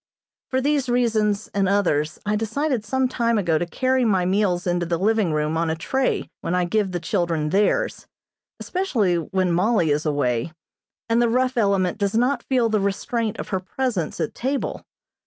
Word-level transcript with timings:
For 0.49 0.61
these 0.61 0.89
reasons 0.89 1.47
and 1.49 1.69
others 1.69 2.17
I 2.25 2.35
decided 2.35 2.83
some 2.83 3.07
time 3.07 3.37
ago 3.37 3.59
to 3.59 3.67
carry 3.67 4.03
my 4.03 4.25
meals 4.25 4.65
into 4.65 4.83
the 4.87 4.97
living 4.97 5.31
room 5.31 5.57
on 5.57 5.69
a 5.69 5.75
tray 5.75 6.27
when 6.39 6.55
I 6.55 6.65
give 6.65 6.91
the 6.91 6.99
children 6.99 7.49
theirs; 7.49 8.07
especially 8.59 9.17
when 9.19 9.51
Mollie 9.51 9.91
is 9.91 10.03
away, 10.03 10.53
and 11.07 11.21
the 11.21 11.29
rough 11.29 11.55
element 11.55 11.99
does 11.99 12.15
not 12.15 12.41
feel 12.41 12.67
the 12.67 12.79
restraint 12.79 13.37
of 13.37 13.49
her 13.49 13.59
presence 13.59 14.19
at 14.19 14.33
table. 14.33 14.83